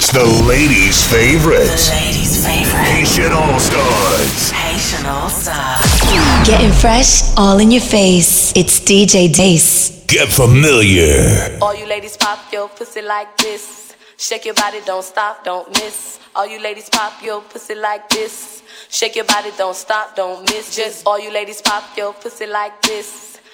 [0.00, 1.68] It's the ladies' favorite.
[1.68, 2.88] The ladies' favorite.
[2.88, 4.50] Haitian All Stars.
[4.50, 6.48] Haitian All Stars.
[6.48, 8.50] Getting fresh, all in your face.
[8.56, 10.02] It's DJ Dace.
[10.06, 11.58] Get familiar.
[11.60, 13.94] All you ladies pop your pussy like this.
[14.16, 16.18] Shake your body, don't stop, don't miss.
[16.34, 18.62] All you ladies pop your pussy like this.
[18.88, 20.74] Shake your body, don't stop, don't miss.
[20.74, 23.29] Just all you ladies pop your pussy like this.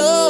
[0.00, 0.29] Already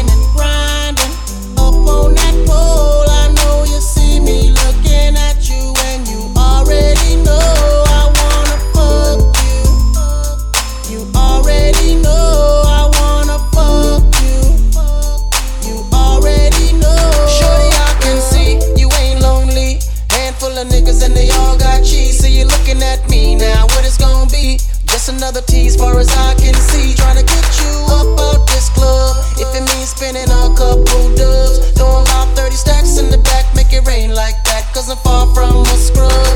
[25.31, 26.93] Another tease, far as I can see.
[26.95, 29.15] Trying to get you up out this club.
[29.37, 30.90] If it means spending a couple
[34.91, 36.30] I'm far from a scrub.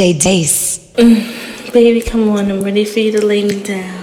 [0.00, 0.78] Dace.
[0.96, 1.72] Mm.
[1.74, 3.99] Baby, come on, I'm ready for you to lay me down.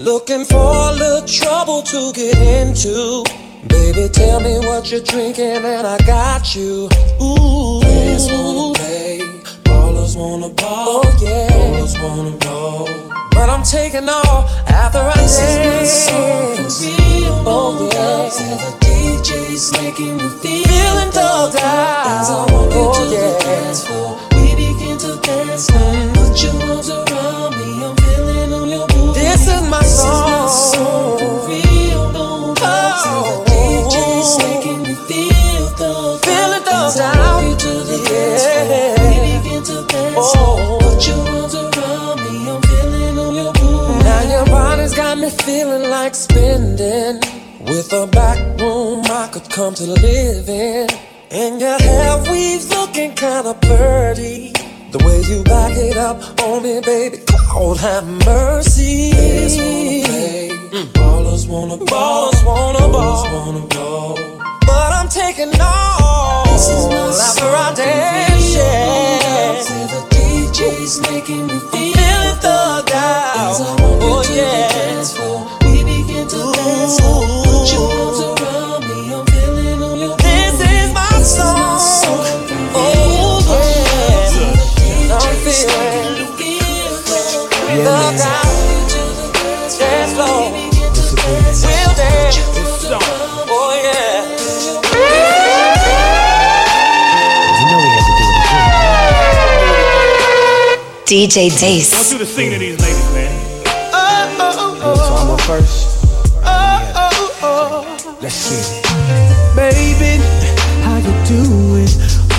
[0.00, 3.22] Looking for a little trouble to get into.
[3.68, 6.88] Baby, tell me what you're drinking and I got you.
[7.20, 9.18] Ooh, players wanna play,
[9.62, 11.50] ballers wanna ball, oh, yeah.
[11.50, 12.88] ballers wanna roll.
[13.32, 16.16] But I'm taking all after I this Is my
[16.56, 16.80] dance.
[17.44, 21.54] Oh yeah, the DJ's making me feel feeling out.
[21.54, 23.20] As I walk oh, into yeah.
[23.20, 25.68] the dance floor, we begin to dance.
[25.68, 26.14] Mm.
[26.14, 27.99] Put your arms around me, I'm feeling on your
[29.54, 31.18] is my song.
[31.48, 32.12] Real,
[34.38, 35.66] making me feel
[36.24, 36.62] Feeling.
[37.40, 37.98] You to the.
[39.00, 40.32] We begin to dance.
[40.82, 42.50] Put your arms around me.
[42.50, 43.52] I'm feeling on your.
[44.04, 47.20] Now your body's got me feeling like spending.
[47.60, 50.88] With a back room I could come to live in.
[51.30, 54.59] And your hair weaves looking kinda pretty.
[54.92, 57.22] The way you back it up on me, baby,
[57.54, 59.12] Lord have mercy.
[59.12, 60.48] Players wanna play,
[60.94, 64.18] ballers wanna ball, ballers wanna ball, wanna ball.
[64.66, 68.54] But I'm taking all this is my after I dance.
[68.56, 69.62] Yeah.
[69.94, 73.62] The DJ's making me feel thugged out.
[74.02, 74.68] Oh yeah.
[74.74, 76.98] Dance floor, we begin to dance.
[76.98, 80.16] Put your arms around me, I'm feeling on your.
[80.16, 81.78] This is my song.
[82.10, 82.49] Oh
[85.62, 86.20] yeah.
[86.20, 88.46] I'm feeling thugged out.
[89.78, 90.52] Dance floor.
[91.62, 92.40] We'll dance.
[93.52, 95.30] Oh yeah.
[101.06, 101.92] DJ Dace.
[101.92, 103.62] want you to sing to these ladies, man.
[103.92, 106.04] Oh, oh, oh, So I'm up first.
[106.44, 108.18] oh, oh, oh.
[108.22, 108.79] Let's get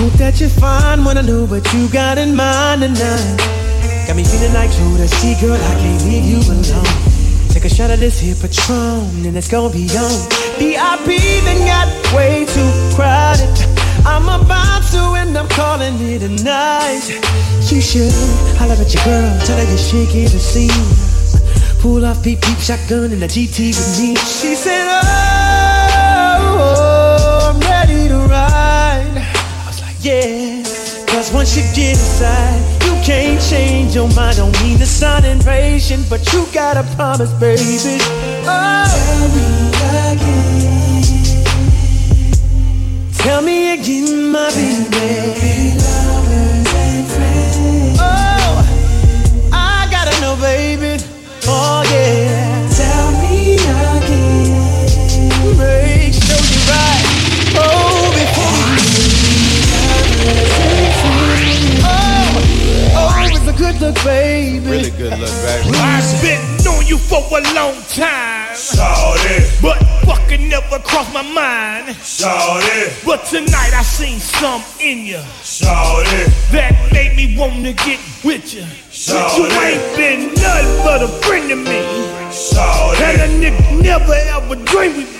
[0.02, 3.36] That you find when I know what you got in mind tonight.
[4.06, 6.84] Got me feeling like Jodeci, girl, I can't leave you alone.
[7.50, 10.26] Take a shot of this here Patron, and it's gonna be on.
[10.58, 13.46] VIP then got way too crowded.
[14.04, 17.06] I'm about to end up calling it a night.
[17.70, 18.10] You should
[18.58, 20.86] holler at your girl, tell her you're shaking the scene.
[21.80, 24.16] Pull off peep peep shotgun in the GT with me.
[24.16, 25.41] She said, Oh,
[30.02, 30.64] Yeah.
[31.06, 34.36] Cause once you get inside, you can't change your mind.
[34.36, 38.00] Don't mean to sound impatient, but you gotta promise, baby.
[38.42, 39.46] Oh, tell me
[40.10, 40.72] again.
[43.14, 45.78] Tell me again, my baby.
[48.00, 48.66] Oh,
[49.52, 51.00] I gotta know, baby.
[51.46, 52.68] Oh yeah.
[52.74, 54.58] Tell me again.
[55.56, 57.04] Make sure you're right.
[57.54, 57.91] Oh
[63.46, 64.60] look, baby.
[64.60, 65.70] Really good look, baby.
[65.74, 68.54] I've been knowing you for a long time.
[68.54, 71.96] Shawty, But fucking never crossed my mind.
[71.96, 78.54] shawty, But tonight I seen some in you shawty, that made me wanna get with
[78.54, 78.60] you.
[78.62, 79.50] You Shawty.
[79.64, 81.78] ain't been nothing but a friend to me.
[81.78, 85.18] And a shawty, nigga never ever dreamed we'd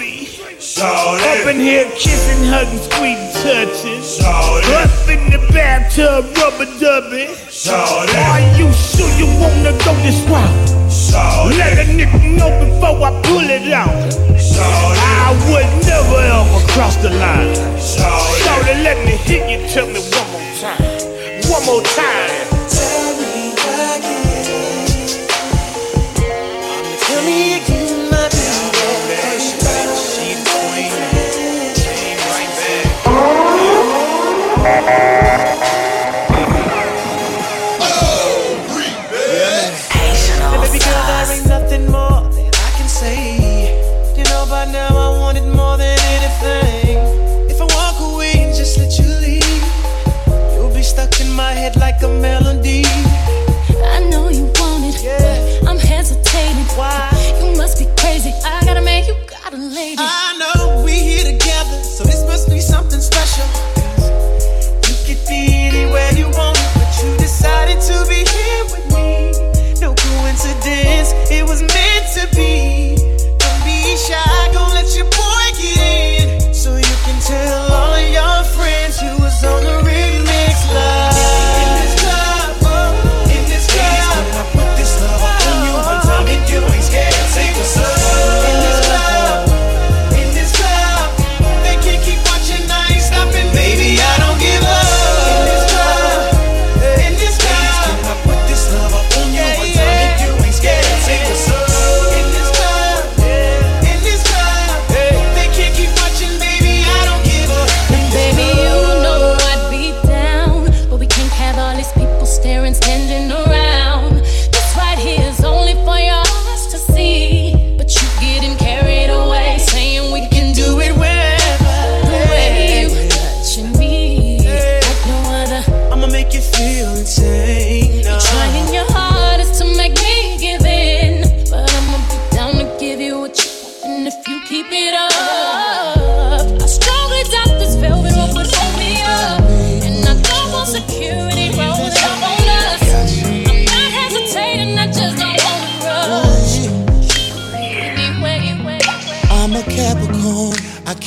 [0.63, 3.99] Up in here kissing, hugging, sweet touching.
[3.99, 7.35] shawty, Up in the bathtub, rubber dubbing.
[7.51, 11.59] shawty, Are you sure you wanna go this route?
[11.59, 13.91] Let a nigga know before I pull it out.
[14.39, 17.57] shawty, I would never ever cross the line.
[17.77, 18.45] shawty.
[18.47, 21.51] Shorty, let me hit you, tell me one more time.
[21.51, 22.42] One more time.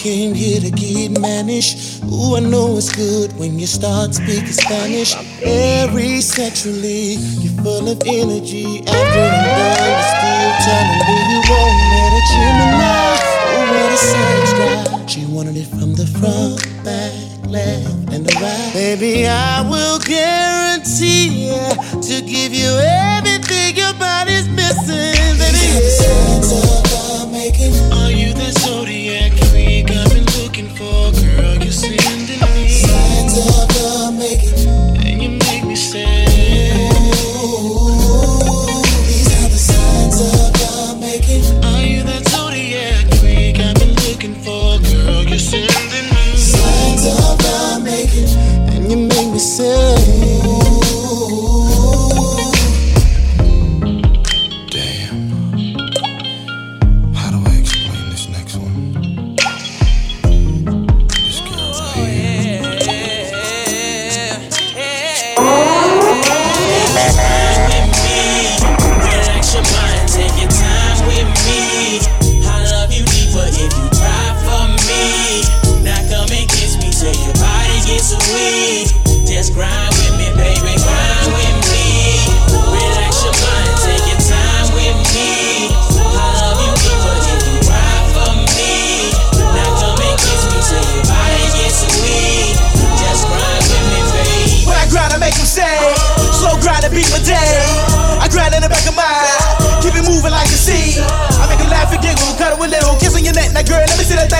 [0.06, 2.04] Came here to get managed.
[2.04, 5.16] Ooh, I know it's good when you start speaking Spanish.
[5.42, 8.86] Very sexually, you're full of energy.
[8.86, 13.18] After I'm done, you're still telling me you won't let a Gemini.
[13.50, 15.10] Oh, what a sex drive.
[15.10, 17.12] She wanted it from the front, back,
[17.50, 18.74] left, and the right.
[18.76, 21.50] Baby, I will guarantee
[22.10, 25.18] to give you everything your body's missing.
[25.42, 26.75] Baby,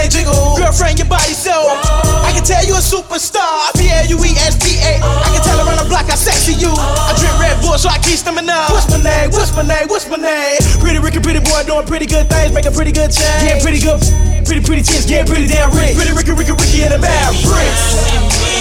[0.10, 0.58] thing jiggle.
[0.58, 1.54] Girlfriend, your body so.
[1.54, 3.74] I can tell you a superstar.
[3.74, 5.02] P L U E S T A.
[5.02, 6.72] I can tell around the block how sexy you.
[6.72, 8.70] I drink Red Bull, so I keep stemming up.
[8.70, 9.32] What's my name?
[9.32, 9.88] What's my name?
[9.88, 10.60] What's my name?
[10.80, 13.44] Pretty Ricky, pretty boy, doing pretty good things, making pretty good change.
[13.44, 14.02] Yeah, pretty good,
[14.46, 15.96] pretty pretty chicks, yeah, pretty damn rich.
[15.96, 18.55] Pretty Ricky, Ricky, Ricky in the bad bricks.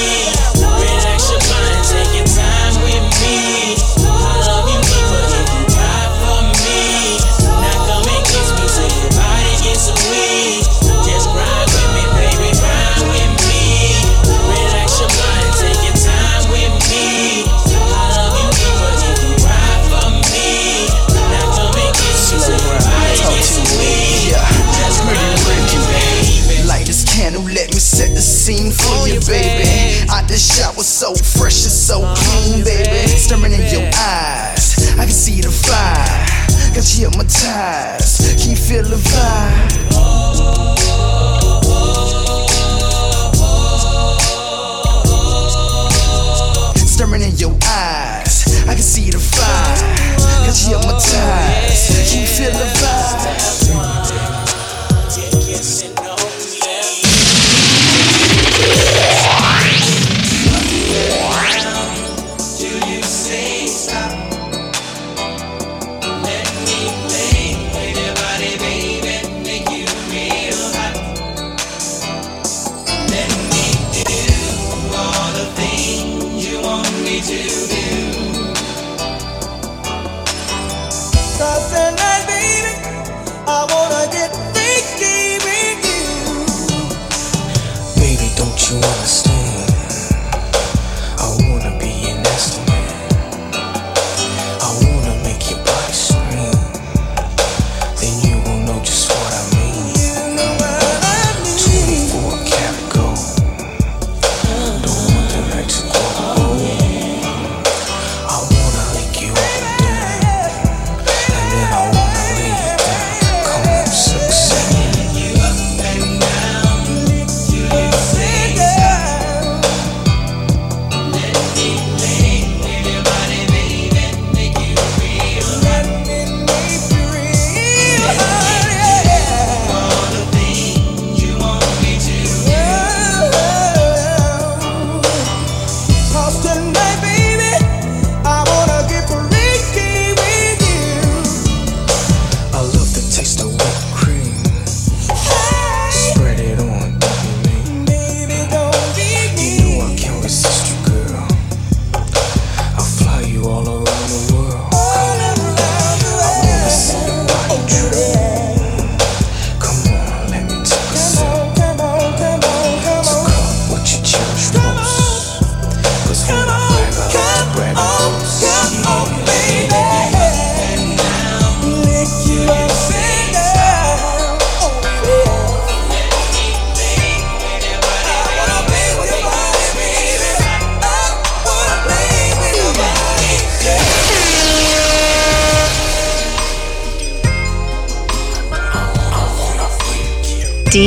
[28.45, 30.07] scene for you, baby.
[30.11, 33.09] I just shower so fresh and so clean, baby.
[33.09, 36.27] Staring in your eyes, I can see the fire.
[36.75, 40.84] Got you hypnotized, my can you feel the vibe?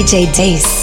[0.07, 0.76] DJ Dace.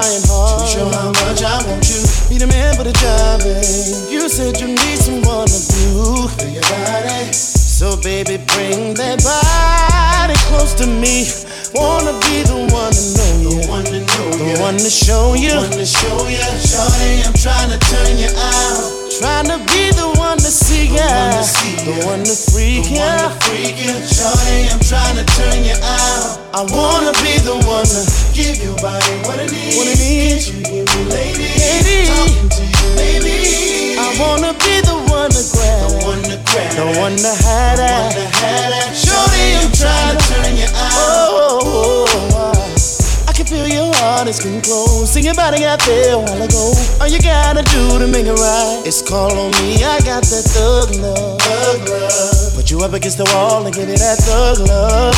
[0.00, 2.00] Trying hard to show how much I want you.
[2.28, 4.08] Be the man for the job, babe.
[4.08, 7.32] You said you need someone to do for your body.
[7.32, 11.28] So baby, bring that body close to me.
[11.76, 15.34] Wanna be the one to know you, the one to know the one to show
[15.34, 16.48] you, the one to show you.
[16.60, 18.80] Shorty, I'm trying to turn you out.
[19.20, 21.44] Trying to be the one to see ya,
[21.84, 23.28] the one to freak ya.
[24.08, 26.39] Shorty, I'm trying to turn you out.
[26.52, 28.02] I wanna be the one to
[28.34, 29.78] give your body what it needs.
[29.78, 30.50] What it needs.
[30.50, 32.10] You give me lady, lady.
[32.10, 33.94] Talking to you, baby.
[33.94, 37.78] I wanna be the one to grab, the one to grab, the one to have
[37.78, 38.18] that.
[38.98, 40.90] Shorty, I'm trying to turn you out.
[40.98, 45.08] Oh, oh, oh, I can feel your heart is getting close.
[45.08, 46.74] See your body got there a while ago.
[47.00, 49.84] All you gotta do to make it right is call on me.
[49.86, 51.38] I got that thug love.
[51.38, 52.29] Thug love.
[52.60, 55.16] Put you up against the wall and give me that thug love.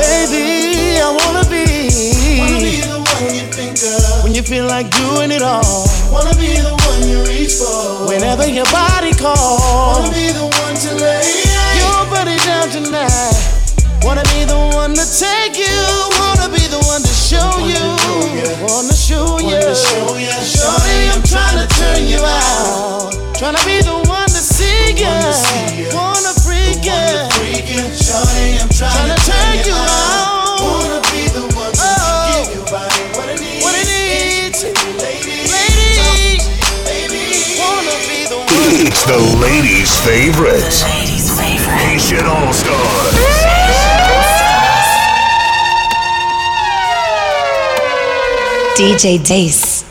[0.00, 1.92] Baby, I wanna be.
[2.40, 5.84] Wanna be the one you think of when you feel like doing it all.
[6.08, 9.60] Wanna be the one you reach for whenever your body calls.
[9.60, 11.44] Wanna be the one to lay
[11.76, 13.36] your body down tonight.
[14.00, 15.84] Wanna be the one to take you.
[16.16, 17.92] Wanna be the one to show you.
[18.64, 19.60] Wanna show you.
[19.76, 23.12] Shorty, I'm trying to turn you out.
[23.36, 23.79] Trying to be
[39.10, 39.20] one.
[39.22, 40.74] It's the ladies' favorite.
[41.80, 43.14] Haitian All Stars.
[48.76, 49.84] DJ Dace.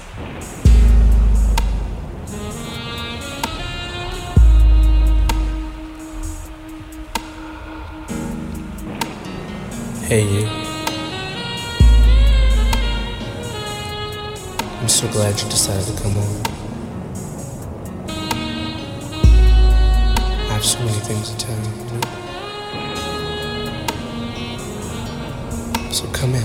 [10.07, 10.47] Hey, you.
[14.81, 16.68] I'm so glad you decided to come over.
[20.69, 21.71] So many things to tell you.
[25.91, 26.43] So come in.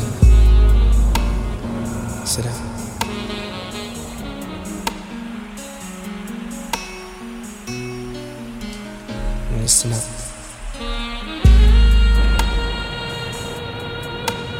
[2.24, 2.56] Sit down.
[9.50, 10.04] And Listen up.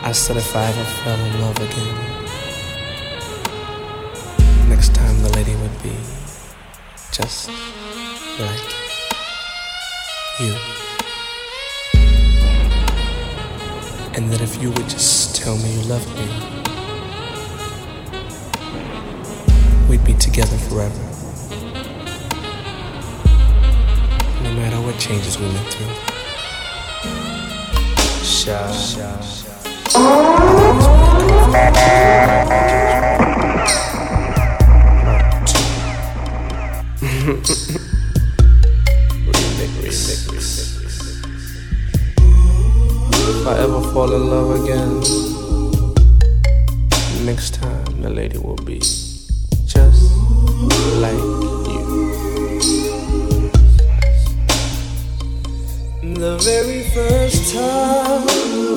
[0.04, 1.96] I said if I ever fell in love again,
[4.68, 5.96] next time the lady would be
[7.10, 7.48] just
[8.38, 8.83] like
[10.40, 10.54] you.
[14.14, 16.26] And that if you would just tell me you loved me,
[19.88, 21.00] we'd be together forever.
[24.42, 25.94] No matter what changes we went through.
[28.24, 29.20] Sha, sha,
[37.16, 37.80] If
[43.64, 45.00] ever fall in love again,
[47.24, 50.02] next time the lady will be just
[51.04, 51.24] like
[51.72, 51.84] you.
[56.02, 58.26] The very first time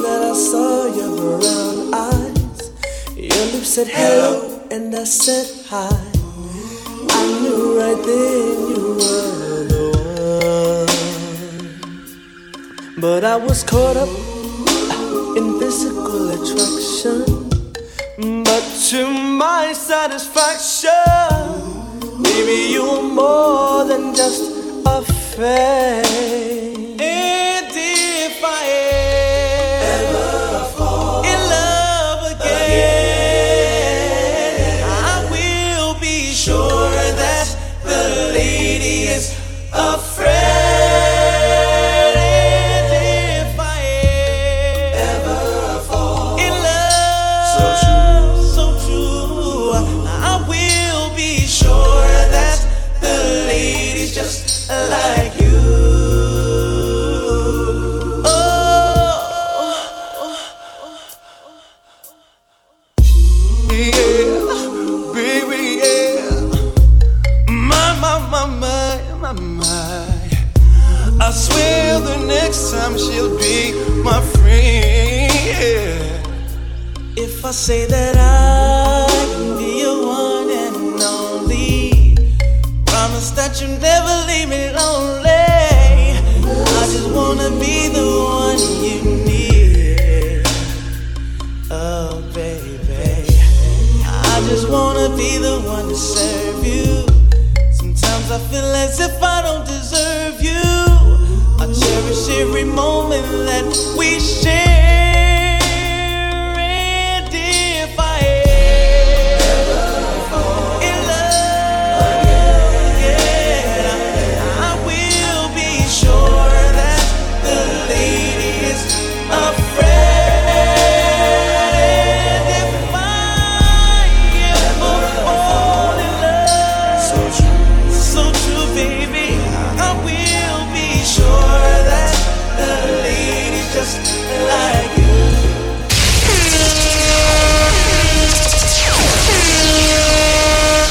[0.05, 2.71] that I saw your brown eyes,
[3.17, 5.99] your lips said hello and I said hi.
[7.19, 9.83] I knew right then you were the
[12.85, 13.01] one.
[13.01, 14.26] But I was caught up
[17.07, 18.43] attraction.
[18.43, 20.91] But to my satisfaction,
[22.21, 24.41] baby, you're more than just
[24.85, 26.76] a face.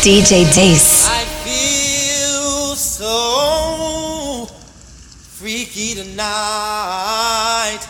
[0.06, 1.08] DJ Dace.
[1.10, 4.46] I feel so
[5.34, 7.80] freaky tonight.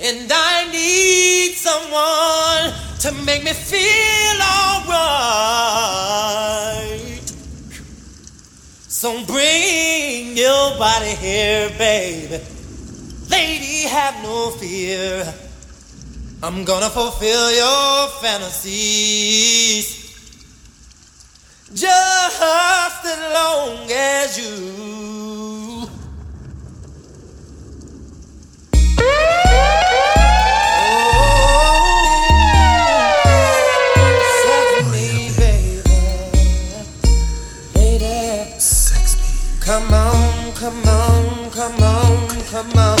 [0.00, 4.96] And I need someone to make me feel alright.
[8.88, 12.40] So bring your body here, baby.
[13.28, 15.34] Lady, have no fear.
[16.44, 19.86] I'm gonna fulfill your fantasies
[21.72, 25.86] just as long as you.
[34.44, 35.82] Oh, me, baby.
[37.72, 38.50] Baby.
[39.60, 42.91] Come on, come on, come on, come on.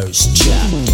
[0.00, 0.92] first chapter.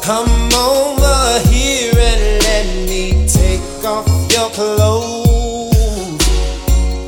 [0.00, 6.24] Come over here and let me take off your clothes.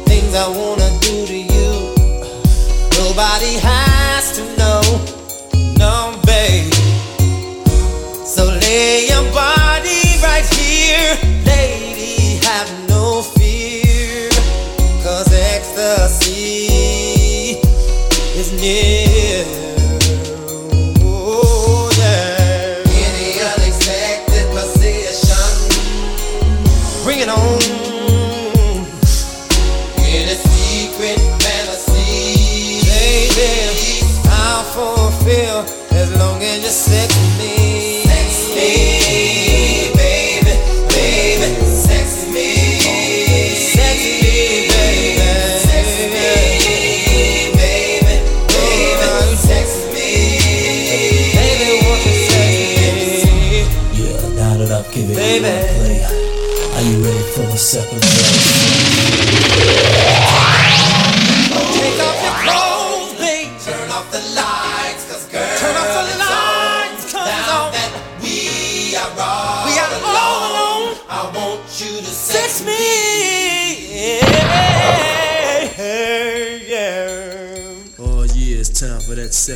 [0.04, 1.72] Things I wanna do to you,
[3.00, 4.82] nobody has to know.
[5.78, 5.94] No,
[6.26, 6.76] baby.
[8.34, 11.16] So lay your body right here,
[11.46, 12.36] lady.
[12.48, 14.28] Have no fear,
[15.02, 16.66] cause ecstasy
[18.40, 19.77] is near.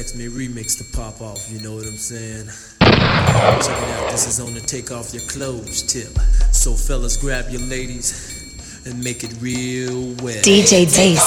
[0.03, 2.47] Sex Me remix to pop off, you know what I'm saying?
[2.81, 6.19] Check it out, this is on the take off your clothes tip.
[6.53, 10.43] So, fellas, grab your ladies and make it real well.
[10.43, 11.23] DJ Dace.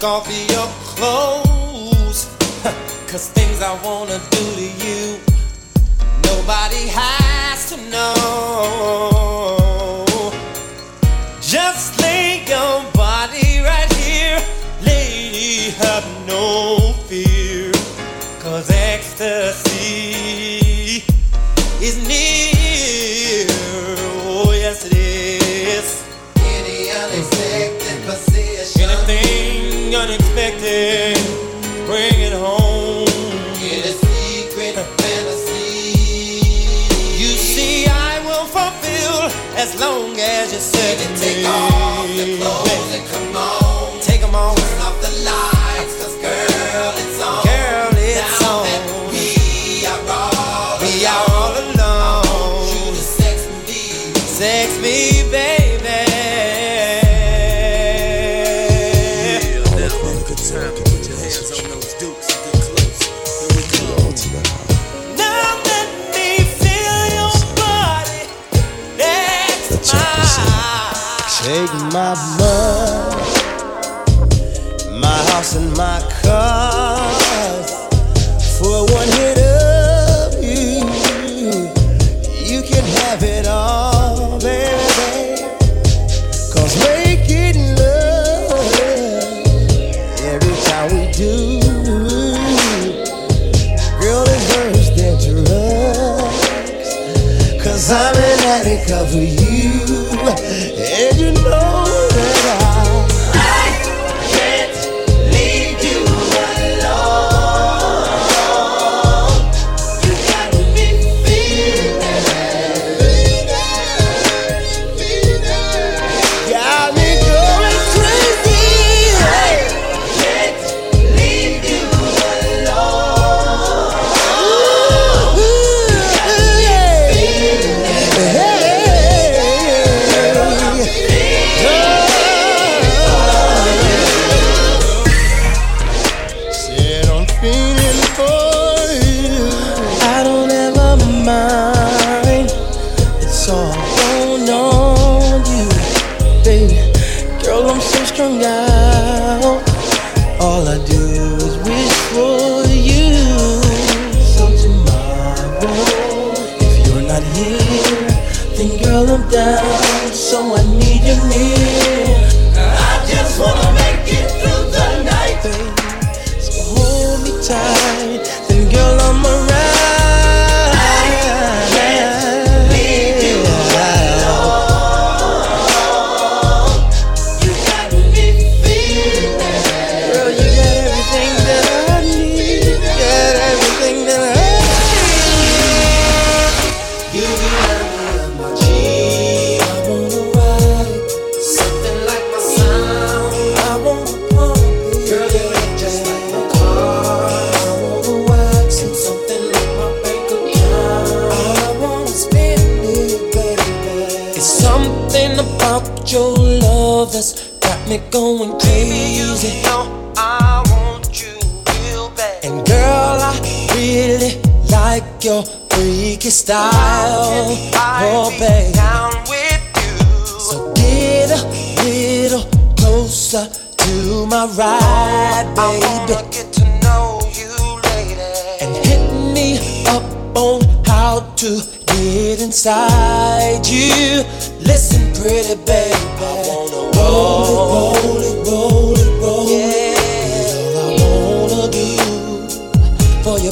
[0.00, 2.24] take off your clothes.
[3.10, 4.99] Cause things I wanna do to you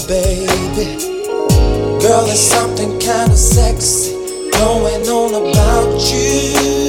[0.09, 0.97] baby.
[2.01, 4.13] Girl, there's something kinda sexy
[4.53, 6.88] going on about you.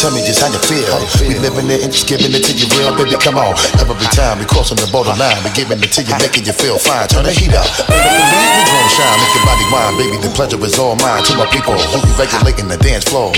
[0.00, 0.88] Tell me just how you feel.
[0.88, 1.28] How you feel.
[1.28, 3.20] We living it and just giving it to you real, baby.
[3.20, 3.52] Come on.
[3.76, 7.04] Every time we crossin' the borderline, we giving it to you, making you feel fine.
[7.04, 7.68] Turn the heat up.
[7.84, 9.18] Baby, believe we gon' shine.
[9.20, 10.16] Make your body wine, baby.
[10.24, 11.20] The pleasure is all mine.
[11.28, 13.28] To my people who be regulating the dance floor.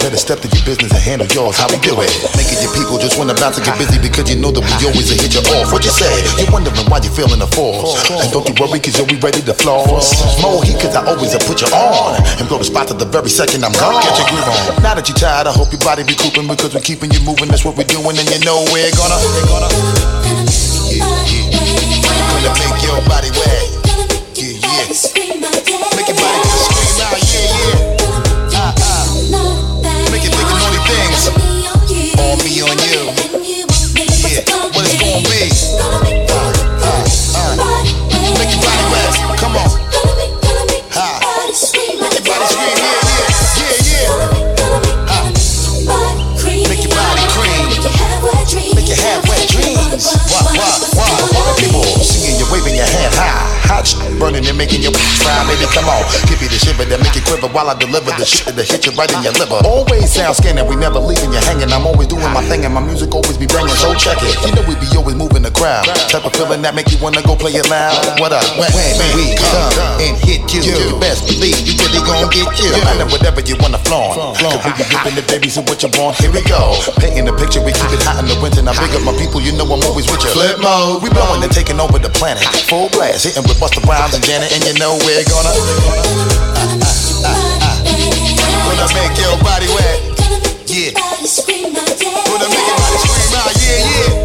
[0.00, 1.60] Better step to your business and handle yours.
[1.60, 2.08] How we do it?
[2.32, 5.12] Making your people just wanna bounce and get busy because you know that we always
[5.12, 5.68] hit you off.
[5.68, 6.08] What you say?
[6.40, 7.92] You're wondering why you feeling the force.
[8.08, 10.16] And don't you worry, cause you'll be ready to floss.
[10.40, 12.16] More heat, cause I always put you on.
[12.40, 14.00] And blow the spot to the very second I'm gone.
[14.00, 14.80] Get your groove on.
[14.80, 17.48] Now that you're tired, I hope your body recouping because we're keeping you moving.
[17.48, 19.18] That's what we're doing, and you know we're gonna.
[19.18, 19.70] We're gonna
[20.90, 21.50] yeah, yeah.
[22.32, 23.66] We're gonna make your body wet.
[24.34, 25.45] Yeah, yeah.
[57.56, 59.64] While I deliver the shit that hit you right in your liver.
[59.64, 61.72] Always sound scanning, we never leaving you hanging.
[61.72, 63.72] I'm always doing my thing and my music always be banging.
[63.80, 64.36] So check it.
[64.44, 65.88] You know we be always moving the crowd.
[66.12, 67.96] Type of feeling that make you wanna go play it loud.
[68.20, 68.44] What up?
[68.60, 69.72] When, when we come
[70.04, 72.76] and hit you, you best believe you really gon' get you.
[72.76, 74.20] No matter whatever you wanna flaunt.
[74.36, 76.20] Cause we be giving the babies and what you want.
[76.20, 76.76] Here we go.
[77.00, 78.60] Painting the picture, we keep it hot in the winter.
[78.60, 80.28] Now big up my people, you know I'm always with you.
[80.36, 82.44] Flip mode, we blowing and taking over the planet.
[82.68, 86.55] Full blast, hitting with Busta Rhymes and Janet, and you know we're gonna.
[88.76, 89.98] Gonna make your body wet.
[90.68, 90.92] Yeah.
[90.92, 93.52] Gonna make your body scream out.
[93.56, 94.15] Yeah, yeah.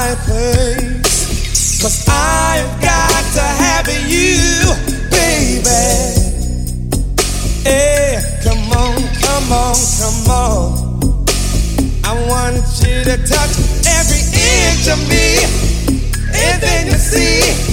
[0.00, 1.82] My place.
[1.82, 4.40] Cause I've got to have you,
[5.10, 5.84] baby.
[7.68, 10.66] Hey, come on, come on, come on.
[12.10, 13.54] I want you to touch
[13.98, 14.24] every
[14.56, 15.26] inch of me.
[16.60, 17.69] Then you see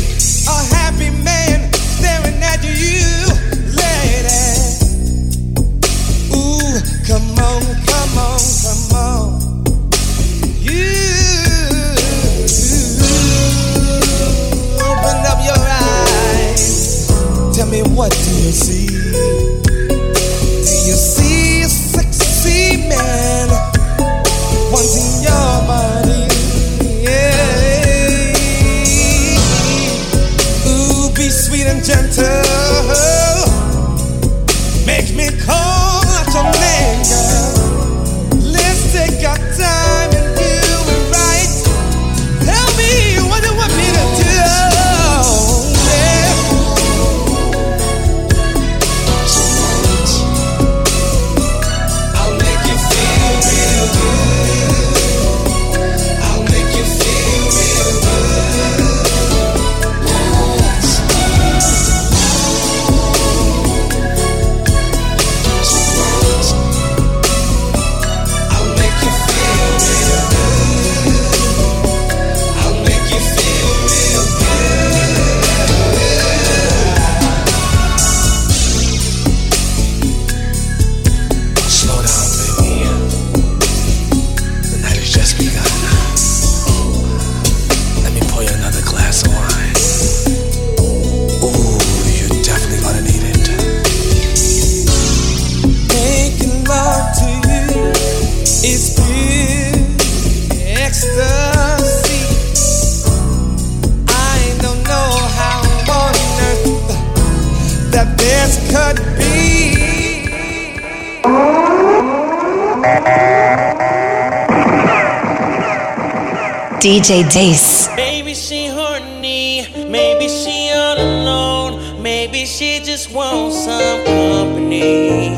[116.80, 117.89] DJ Dace.
[117.95, 125.30] Maybe she horny, maybe she all alone, maybe she just wants some company.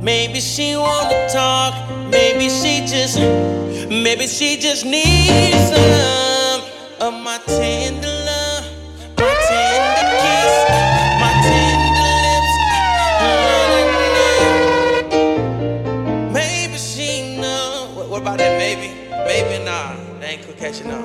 [0.00, 1.74] Maybe she wanna talk,
[2.10, 3.18] maybe she just,
[3.88, 6.62] maybe she just needs some
[7.00, 8.11] of my tender
[20.62, 21.02] catching on.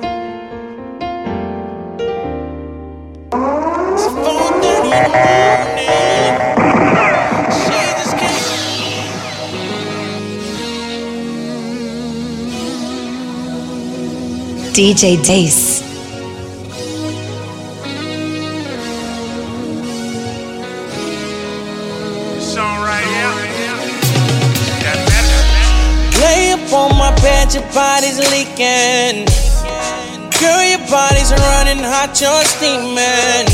[3.92, 5.90] It's 4:30 in the morning.
[7.58, 8.46] She just can't.
[14.76, 15.82] DJ Dace.
[22.52, 23.34] Song right here.
[26.22, 29.47] Lay up on my bed, your body's leaking.
[30.38, 33.50] Girl, your body's running hot, you're steaming.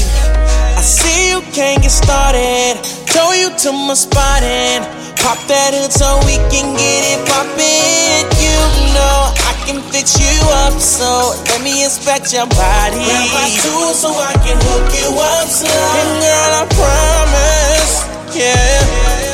[0.77, 2.77] I see you can't get started.
[3.09, 4.85] Tow you to my spot and
[5.17, 8.29] pop that hood so we can get it poppin'.
[8.37, 8.61] You
[8.93, 13.01] know I can fix you up, so let me inspect your body.
[13.01, 15.73] Grab my tool so I can hook you up slow.
[15.73, 17.95] And girl, I promise,
[18.37, 18.85] yeah,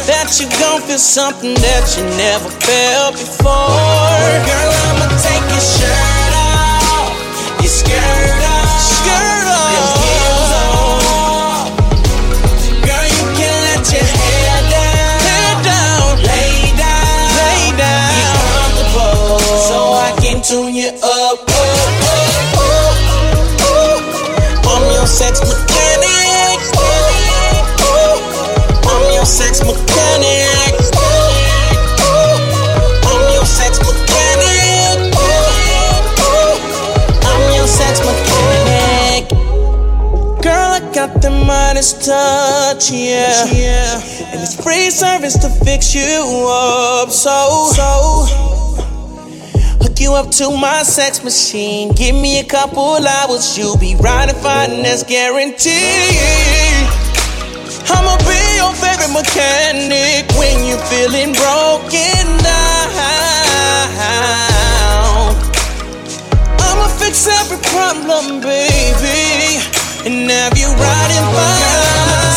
[0.07, 3.75] that you gon' feel something that you never felt before.
[4.47, 6.00] Girl, I'ma take your shirt
[7.87, 9.73] Skirt up,
[10.05, 10.53] heels.
[12.85, 16.21] Girl, you can let your hair down.
[16.21, 17.29] Lay down,
[18.53, 21.01] comfortable, so I can tune you up.
[21.03, 21.41] Oh,
[22.05, 22.93] oh, oh.
[23.61, 23.97] oh.
[24.69, 26.59] I'm your sex mechanic.
[26.77, 26.81] Oh,
[27.81, 27.81] oh.
[27.81, 28.91] oh.
[28.91, 30.70] I'm your sex mechanic.
[41.81, 43.47] his touch, yeah.
[43.53, 44.03] yeah.
[44.33, 48.27] And it's free service to fix you up, so, so.
[49.81, 51.93] Hook you up to my sex machine.
[51.95, 55.73] Give me a couple hours, you'll be riding fine, that's guaranteed.
[57.89, 62.93] I'ma be your favorite mechanic when you're feeling broken down.
[66.61, 69.40] I'ma fix every problem, baby
[70.07, 72.30] and have you riding by.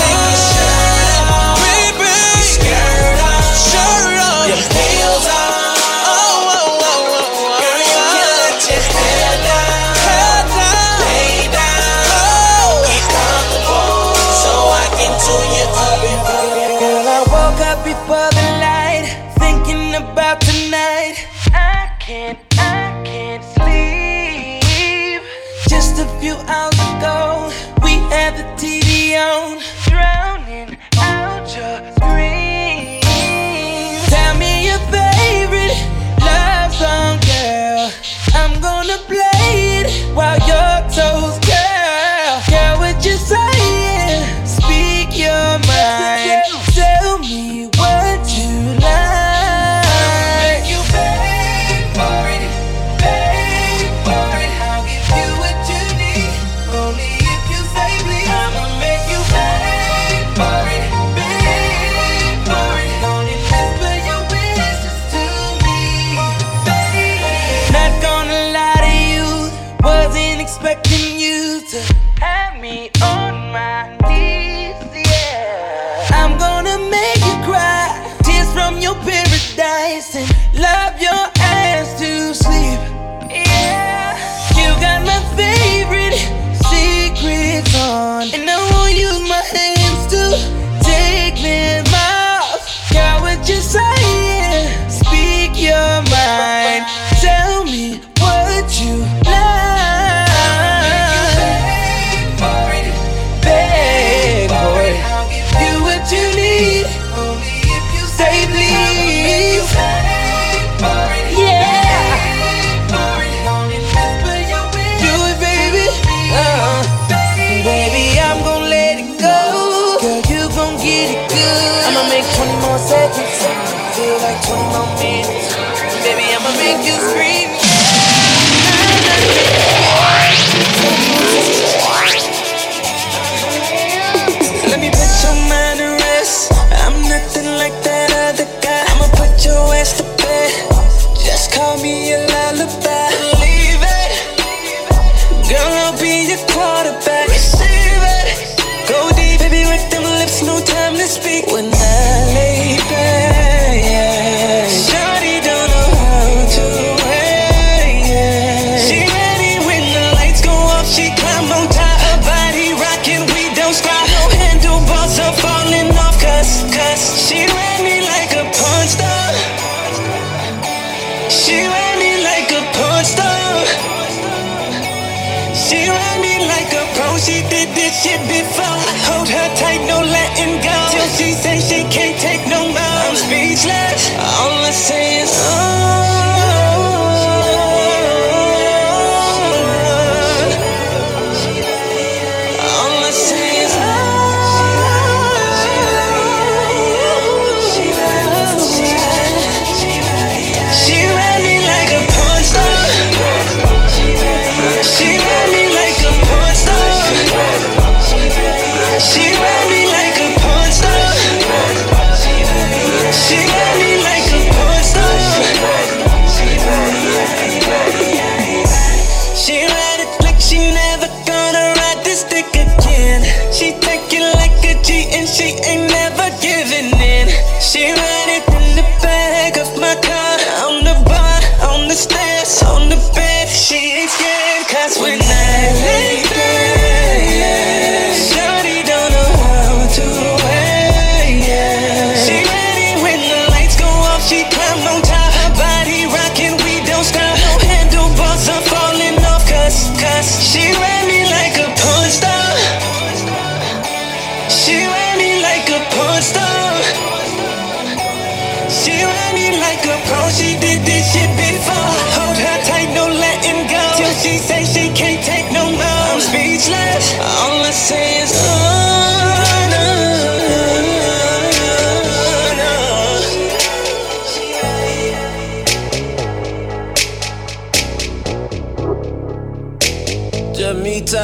[70.44, 71.80] expecting you to
[72.20, 74.03] have me on my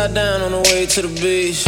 [0.09, 1.63] tied down on the way to the beach.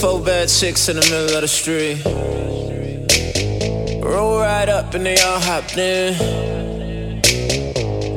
[0.00, 2.04] Four bad chicks in the middle of the street.
[4.02, 6.14] Roll right up and they all hopped in.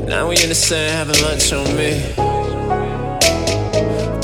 [0.06, 2.35] Now we in the sand having lunch on me.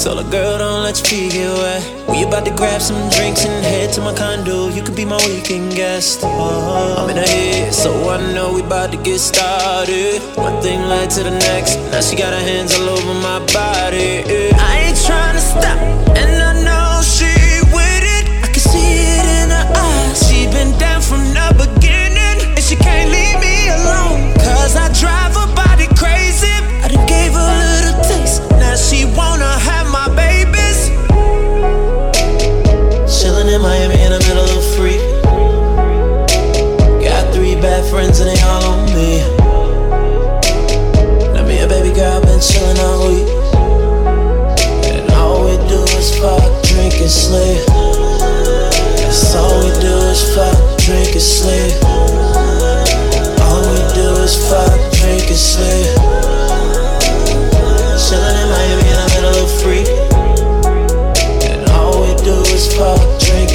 [0.01, 2.09] Told a girl don't let your feet get wet.
[2.09, 4.69] We about to grab some drinks and head to my condo.
[4.69, 6.21] You could be my weekend guest.
[6.23, 10.19] Oh, I'm in her head, so I know we about to get started.
[10.35, 11.77] One thing led to the next.
[11.91, 14.25] Now she got her hands all over my body.
[14.25, 14.51] Eh.
[14.57, 15.77] I ain't trying to stop,
[16.17, 16.50] and I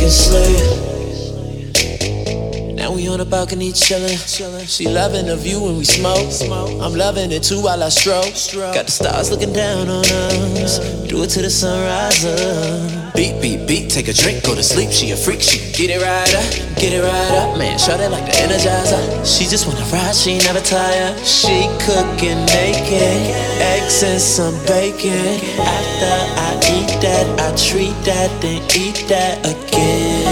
[0.07, 0.65] drink and
[3.31, 4.16] balcony chillin'.
[4.68, 6.31] She loving the view when we smoke.
[6.81, 8.35] I'm loving it too while I stroke.
[8.74, 10.05] Got the stars looking down on
[10.62, 10.79] us.
[11.09, 12.24] Do it to the sunrise.
[13.14, 13.91] Beat, beat, beat.
[13.91, 14.91] Take a drink, go to sleep.
[14.91, 15.41] She a freak.
[15.41, 16.47] She get it right up,
[16.77, 17.59] get it right up.
[17.59, 19.01] Man, shot it like the energizer.
[19.24, 20.14] She just wanna ride.
[20.14, 21.16] She never tire.
[21.24, 23.18] She cooking naked,
[23.61, 25.41] eggs and some bacon.
[25.59, 26.14] After
[26.47, 30.26] I eat that, I treat that, then eat that again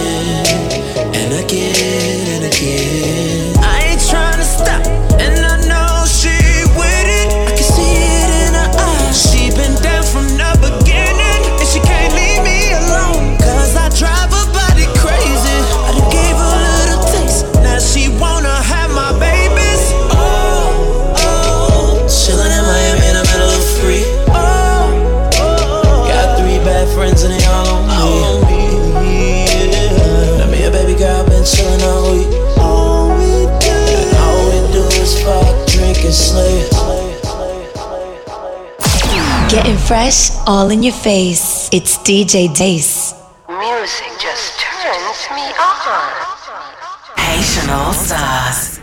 [39.95, 41.71] fresh all in your face.
[41.71, 43.15] It's DJ Dace.
[43.49, 46.11] Music just turns me on.
[47.17, 48.74] Haitian All Stars.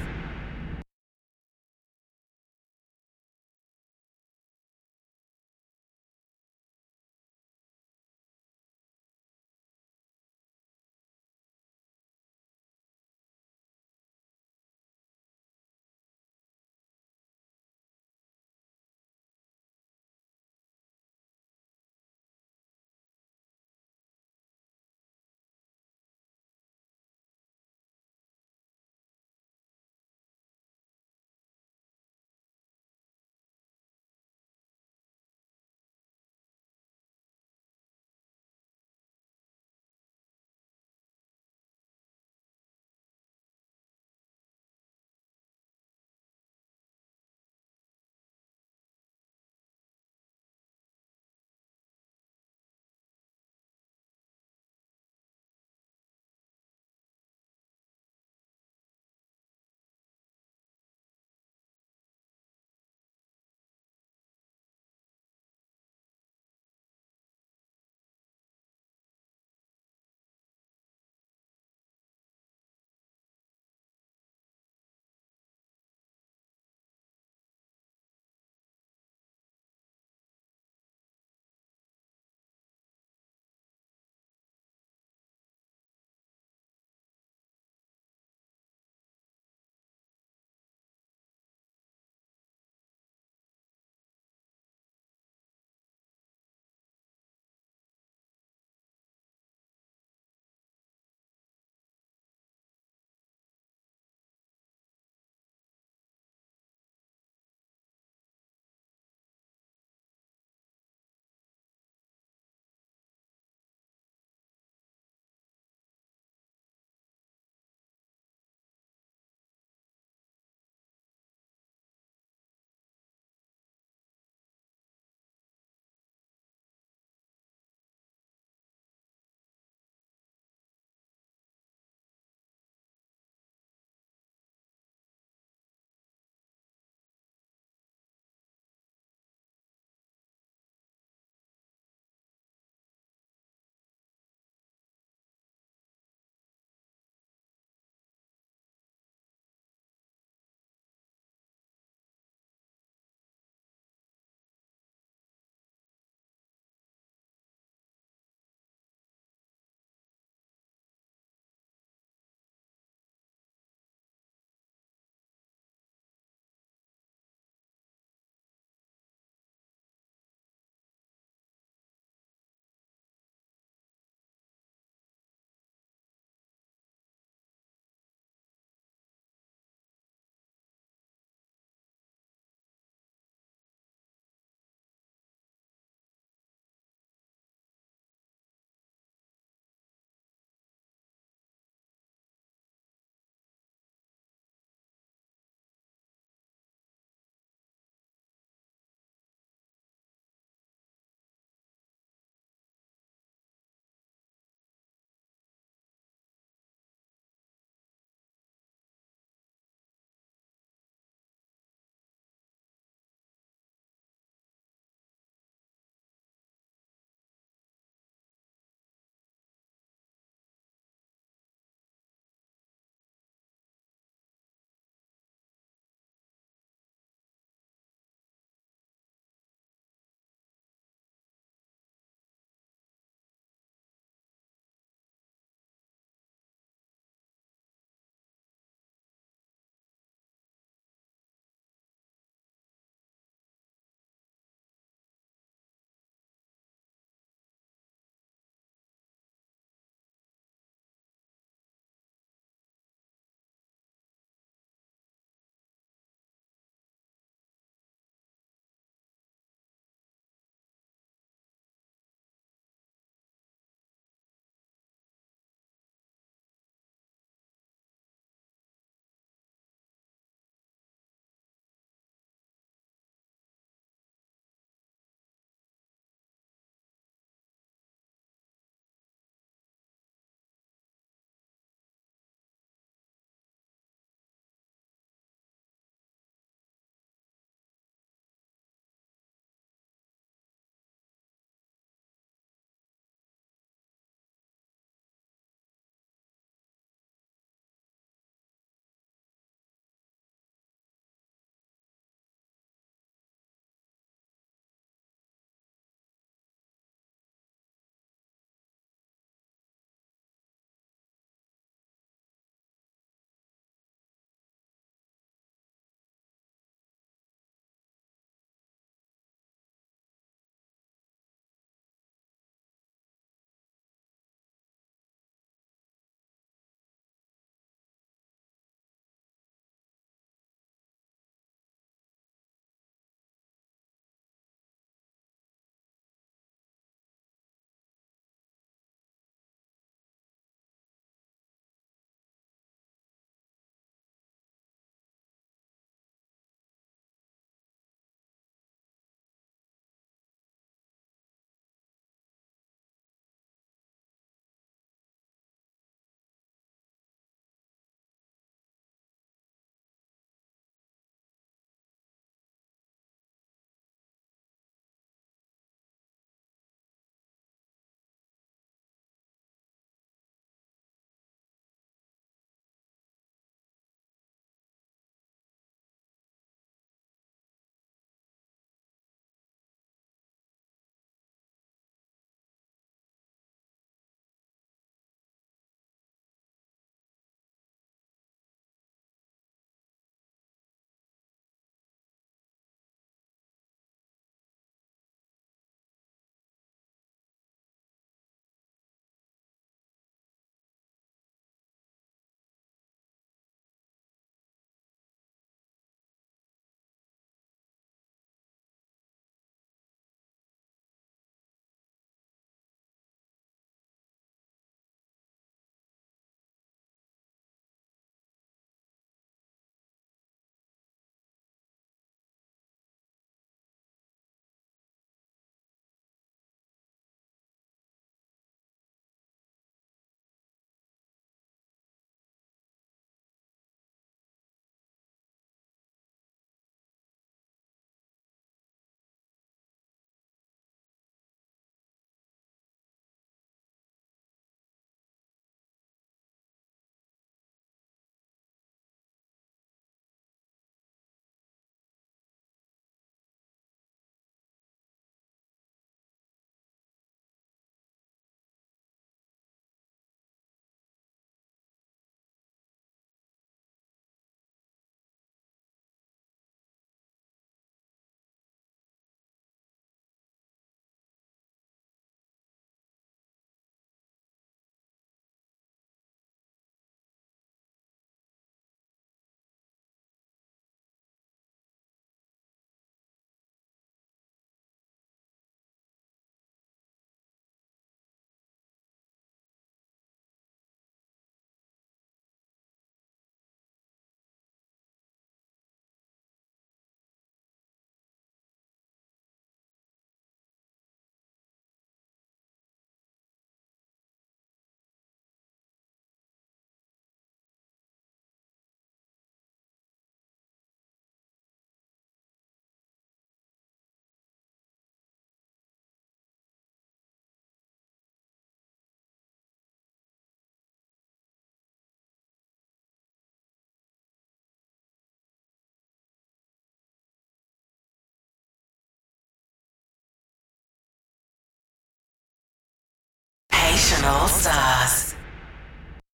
[533.82, 535.11] Haitian All Stars.